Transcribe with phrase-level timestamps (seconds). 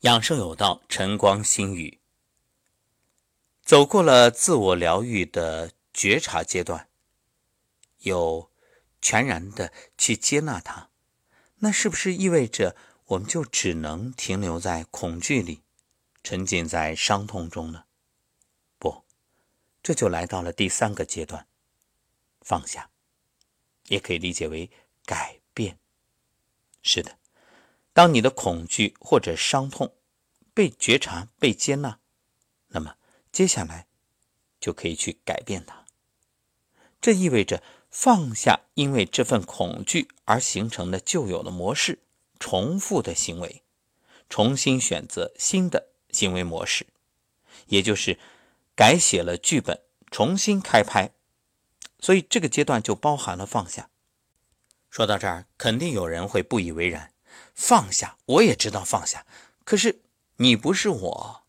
[0.00, 2.00] 养生有道，晨光心语。
[3.62, 6.88] 走过了自我疗愈的觉察阶段，
[7.98, 8.50] 有
[9.02, 10.88] 全然的去接纳它，
[11.56, 12.74] 那是不是意味着
[13.08, 15.60] 我们就只能停留在恐惧里，
[16.24, 17.84] 沉浸在伤痛中呢？
[18.78, 19.04] 不，
[19.82, 21.46] 这就来到了第三个阶段，
[22.40, 22.88] 放下，
[23.88, 24.70] 也可以理解为
[25.04, 25.78] 改变。
[26.82, 27.19] 是的。
[27.92, 29.94] 当你的恐惧或者伤痛
[30.54, 31.98] 被觉察、被接纳，
[32.68, 32.96] 那么
[33.32, 33.86] 接下来
[34.60, 35.86] 就可以去改变它。
[37.00, 41.98] 这意味着放下因为这份恐惧而形成的旧有的模式、
[42.38, 43.62] 重复的行为，
[44.28, 46.86] 重新选择新的行为模式，
[47.66, 48.18] 也就是
[48.76, 51.12] 改写了剧本，重新开拍。
[51.98, 53.90] 所以这个阶段就包含了放下。
[54.88, 57.09] 说到这儿，肯定有人会不以为然。
[57.60, 59.26] 放下，我也知道放下，
[59.64, 60.00] 可是
[60.36, 61.42] 你不是我，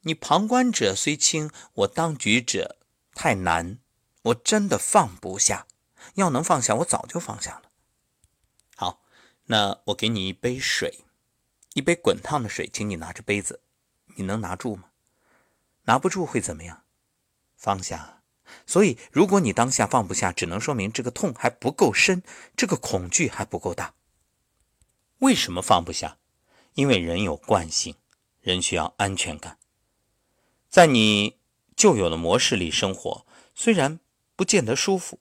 [0.00, 2.76] 你旁观者虽轻，我当局者
[3.14, 3.78] 太难，
[4.22, 5.68] 我真的放不下。
[6.14, 7.70] 要能放下，我早就放下了。
[8.74, 9.00] 好，
[9.44, 11.04] 那我给你一杯水，
[11.74, 13.60] 一杯滚烫的水，请你拿着杯子，
[14.16, 14.86] 你能拿住吗？
[15.84, 16.82] 拿不住会怎么样？
[17.56, 18.22] 放下。
[18.66, 22.24] 所以，如果你当下放不下，只能说明这个痛还不够深，
[22.56, 23.94] 这个恐惧还不够大。
[25.18, 26.18] 为什么放不下？
[26.74, 27.96] 因为人有惯性，
[28.40, 29.58] 人需要安全感。
[30.70, 31.36] 在你
[31.74, 33.98] 旧有的模式里生活，虽然
[34.36, 35.18] 不见得舒服，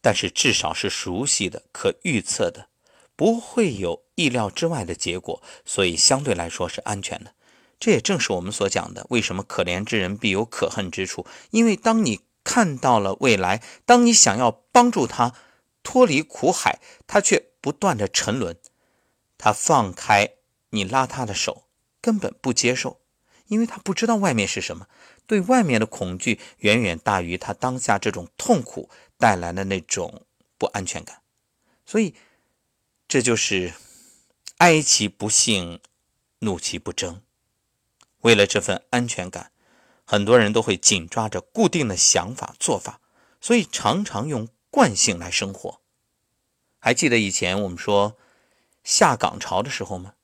[0.00, 2.68] 但是至少是熟悉的、可预测的，
[3.16, 7.34] 不会有意料之外的结果，所以相对来说是安全的。
[7.80, 11.26] 这也正是我们所讲的：为什么可怜之人必有可恨之处？
[11.50, 15.34] 因为当你看到了未来，当你想要帮助他
[15.82, 18.56] 脱离苦海，他却不断的沉沦。
[19.44, 20.34] 他放开
[20.70, 21.64] 你拉他的手，
[22.00, 23.00] 根本不接受，
[23.48, 24.86] 因为他不知道外面是什么，
[25.26, 30.24] 对外面的恐惧远远大于他当下这种痛苦带来的那种
[30.56, 31.22] 不安全感，
[31.84, 32.14] 所以
[33.08, 33.74] 这就是
[34.58, 35.80] 哀其不幸，
[36.38, 37.20] 怒其不争。
[38.20, 39.50] 为了这份安全感，
[40.04, 43.00] 很多人都会紧抓着固定的想法做法，
[43.40, 45.80] 所以常常用惯性来生活。
[46.78, 48.16] 还记得以前我们说。
[48.84, 50.14] 下岗潮的时候吗？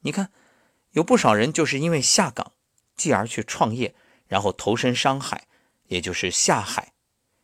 [0.00, 0.30] 你看，
[0.92, 2.52] 有不少人就是因为下岗，
[2.96, 3.94] 继而去创业，
[4.26, 5.46] 然后投身商海，
[5.88, 6.92] 也就是下海。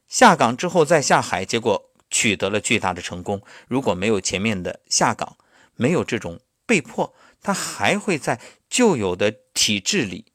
[0.07, 3.43] 下岗之后再下海，结果取得了巨大的成功。
[3.67, 5.37] 如果没有前面的下岗，
[5.75, 10.27] 没有这种被迫，他还会在旧有的体制里，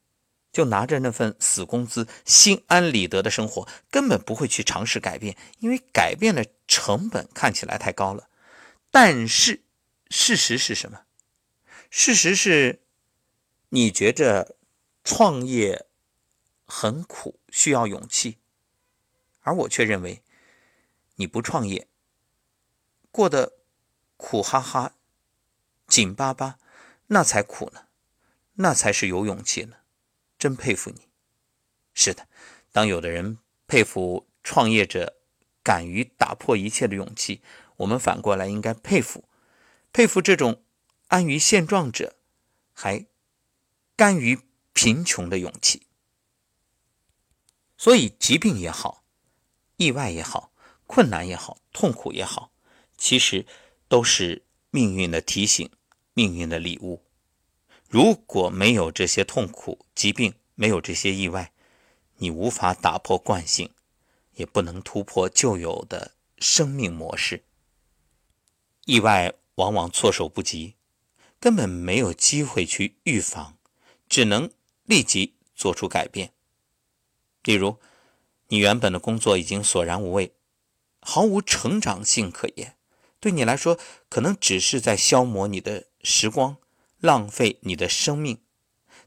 [0.51, 8.27] 就拿着那份死工资，心安理得的生活，根本不会去尝试改变，因为改变的成本看起来太高了。
[8.91, 9.63] 但是。
[10.09, 11.05] 事实是什么？
[11.91, 12.81] 事实是，
[13.69, 14.55] 你觉着
[15.03, 15.85] 创业
[16.65, 18.37] 很苦，需要勇气，
[19.41, 20.23] 而我却认为，
[21.15, 21.87] 你不创业，
[23.11, 23.53] 过得
[24.17, 24.95] 苦哈哈、
[25.87, 26.59] 紧巴巴，
[27.07, 27.87] 那才苦呢，
[28.53, 29.77] 那才是有勇气呢。
[30.37, 31.07] 真佩服你。
[31.93, 32.27] 是的，
[32.71, 33.37] 当有的人
[33.67, 35.17] 佩服创业者
[35.61, 37.41] 敢于打破一切的勇气，
[37.77, 39.28] 我们反过来应该佩服。
[39.91, 40.63] 佩服这种
[41.07, 42.15] 安于现状者，
[42.73, 43.07] 还
[43.95, 44.39] 甘于
[44.71, 45.87] 贫穷的勇气。
[47.75, 49.03] 所以，疾病也好，
[49.77, 50.51] 意外也好，
[50.85, 52.51] 困难也好，痛苦也好，
[52.97, 53.47] 其实
[53.87, 55.69] 都是命运的提醒，
[56.13, 57.03] 命运的礼物。
[57.87, 61.51] 如果没有这些痛苦、疾病，没有这些意外，
[62.17, 63.73] 你无法打破惯性，
[64.35, 67.43] 也不能突破旧有的生命模式。
[68.85, 69.33] 意外。
[69.59, 70.75] 往往措手不及，
[71.37, 73.57] 根本没有机会去预防，
[74.07, 74.49] 只能
[74.85, 76.31] 立即做出改变。
[77.43, 77.77] 例如，
[78.47, 80.31] 你原本的工作已经索然无味，
[81.01, 82.77] 毫无成长性可言，
[83.19, 83.77] 对你来说
[84.07, 86.55] 可能只是在消磨你的时光，
[86.99, 88.39] 浪费你的生命。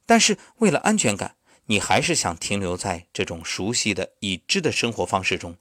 [0.05, 5.57] 但是为了安全感，你还是想停留在这种熟悉的、已知的生活方式中，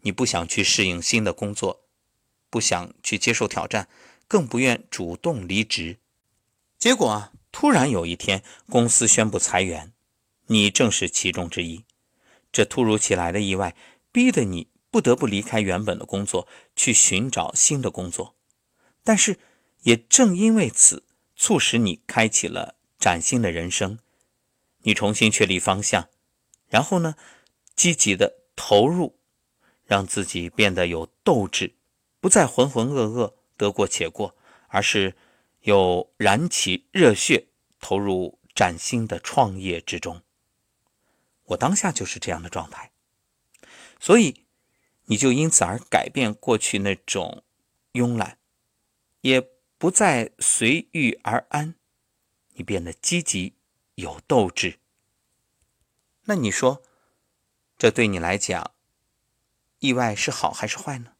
[0.00, 1.84] 你不想去适应新的工作，
[2.50, 3.88] 不想去接受挑战。
[4.32, 5.98] 更不愿主动离职，
[6.78, 9.92] 结果啊，突然有一天公司宣布裁员，
[10.46, 11.84] 你正是其中之一。
[12.50, 13.76] 这突如其来的意外，
[14.10, 18.34] 逼得你不得不离开原本的工作，去寻找新的工作。
[19.04, 19.38] 但是，
[19.82, 21.04] 也正因为此，
[21.36, 23.98] 促使你开启了崭新的人生。
[24.84, 26.08] 你重新确立方向，
[26.70, 27.16] 然后呢，
[27.76, 29.18] 积极的投入，
[29.84, 31.74] 让自己变得有斗志，
[32.18, 33.34] 不再浑浑噩噩。
[33.62, 34.34] 得过且过，
[34.66, 35.14] 而是
[35.60, 37.46] 有燃起热血、
[37.78, 40.20] 投入崭新的创业之中。
[41.44, 42.90] 我当下就是这样的状态，
[44.00, 44.44] 所以
[45.04, 47.44] 你就因此而改变过去那种
[47.92, 48.38] 慵懒，
[49.20, 49.40] 也
[49.78, 51.76] 不再随遇而安，
[52.54, 53.54] 你变得积极
[53.94, 54.80] 有斗志。
[56.24, 56.82] 那你说，
[57.78, 58.72] 这对你来讲，
[59.78, 61.12] 意外是好还是坏呢？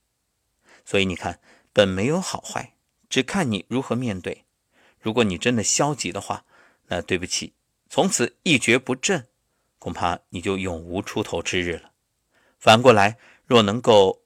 [0.85, 1.41] 所以你看，
[1.73, 2.75] 本没有好坏，
[3.09, 4.45] 只看你如何面对。
[5.01, 6.45] 如果你真的消极的话，
[6.87, 7.55] 那对不起，
[7.89, 9.29] 从此一蹶不振。
[9.79, 11.91] 恐怕你就永无出头之日了。
[12.59, 14.23] 反过来，若能够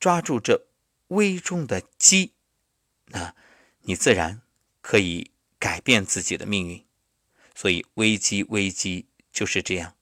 [0.00, 0.66] 抓住这
[1.08, 2.32] 危中的机，
[3.08, 3.34] 那
[3.82, 4.40] 你自然
[4.80, 6.82] 可以改变自己的命运。
[7.54, 9.94] 所以，危机危机就是这样。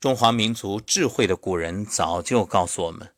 [0.00, 3.14] 中华民族智慧的古人早就告诉我们：“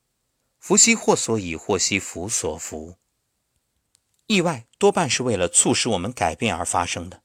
[0.66, 2.96] 福兮祸所倚，祸兮福所伏。”
[4.26, 7.20] 意外多半是为了促使我们改变而发生的。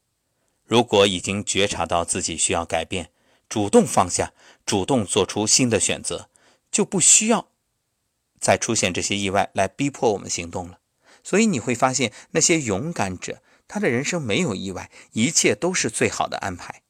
[0.65, 3.13] 如果已经觉察到自己需要改变，
[3.47, 4.33] 主动放下，
[4.65, 6.29] 主动做出新的选择，
[6.69, 7.47] 就不需要
[8.41, 10.81] 再出现这些意外来逼迫我们行动了。
[11.23, 16.83] 所以你会发现，那些勇敢者，他的人生没有意外，一切都是最好的安排。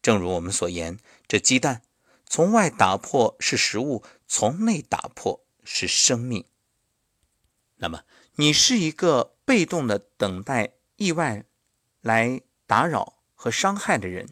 [0.00, 1.82] 正如我们所言，这鸡蛋
[2.24, 6.44] 从外打破是食物，从内打破是生命。
[7.76, 8.04] 那么，
[8.36, 11.44] 你是一个被动的等待意外
[12.00, 14.28] 来打扰和伤害的人，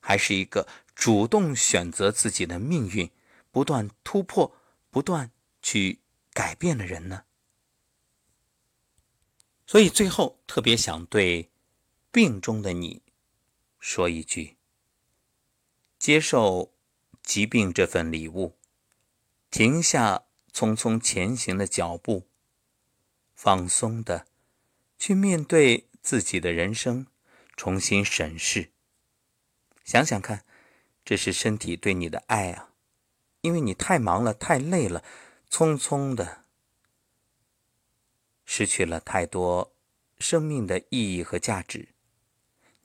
[0.00, 0.68] 还是一个？
[0.94, 3.10] 主动选择自己的命运，
[3.50, 4.56] 不断突破，
[4.90, 5.98] 不断去
[6.32, 7.24] 改变的人呢？
[9.66, 11.50] 所以最后特别想对
[12.12, 13.02] 病中的你
[13.80, 14.56] 说一句：
[15.98, 16.72] 接受
[17.24, 18.56] 疾病这份礼物，
[19.50, 20.22] 停下
[20.54, 22.28] 匆匆前行的脚步，
[23.34, 24.26] 放松的
[24.96, 27.08] 去面对自己的人生，
[27.56, 28.70] 重新审视，
[29.84, 30.44] 想想看。
[31.04, 32.70] 这是身体对你的爱啊，
[33.42, 35.04] 因为你太忙了，太累了，
[35.50, 36.44] 匆匆的
[38.46, 39.74] 失去了太多
[40.18, 41.88] 生命的意义和价值。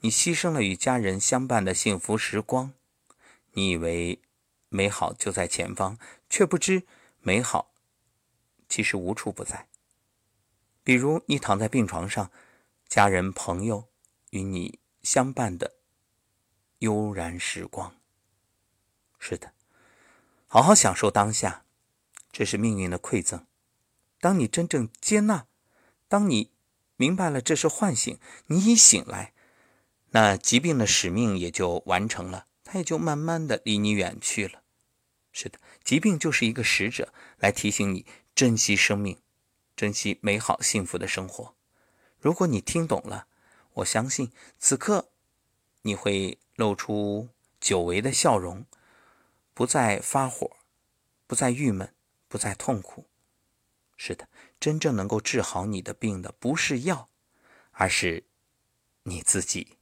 [0.02, 2.74] 你牺牲了与家人相伴的幸福时光，
[3.54, 4.20] 你以为
[4.68, 5.98] 美好就在前方，
[6.30, 6.84] 却不知
[7.22, 7.72] 美好
[8.68, 9.68] 其实无处不在。
[10.84, 12.32] 比如你躺在病床上，
[12.88, 13.88] 家人朋友
[14.32, 15.76] 与你相伴的
[16.80, 17.96] 悠然时光。
[19.20, 19.54] 是的，
[20.48, 21.66] 好好享受当下，
[22.32, 23.46] 这是命运的馈赠。
[24.20, 25.46] 当你真正接纳，
[26.08, 26.52] 当你
[26.96, 29.34] 明白了这是唤醒，你已醒来，
[30.12, 34.64] 那疾病的使命也就完成了，它也就慢慢的离你远去了。
[35.32, 39.22] 是的，疾病就是一个使者，来提醒你珍惜生命，
[39.76, 41.56] 珍惜美好幸福的生活。
[42.20, 43.28] 如果你听懂了，
[43.74, 45.10] 我相信此刻
[45.84, 47.30] 你会露出
[47.60, 48.66] 久违的笑容。
[49.54, 50.56] 不再发火，
[51.28, 51.94] 不再郁闷，
[52.30, 53.06] 不再痛苦。
[53.98, 57.10] 是的，真正能够治好你的病的，不是药，
[57.72, 58.24] 而是
[59.04, 59.79] 你自己。